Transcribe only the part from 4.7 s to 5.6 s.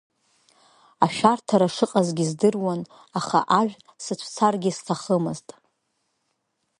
сҭахымызт.